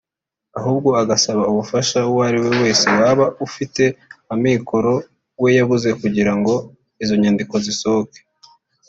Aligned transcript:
ahubwo 0.59 0.89
agasaba 1.01 1.41
ubufasha 1.51 1.97
uwo 2.09 2.19
ari 2.27 2.37
we 2.43 2.49
wese 2.61 2.85
waba 2.99 3.25
ufite 3.47 3.83
amikoro 4.33 4.93
we 5.41 5.49
yabuze 5.57 5.89
kugira 6.01 6.31
ngo 6.37 6.53
izo 7.03 7.15
nyandiko 7.21 7.55
zisohoke 7.67 8.19